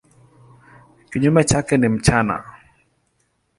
Kinyume 1.09 1.43
chake 1.43 1.77
ni 1.77 1.89
mchana. 1.89 2.43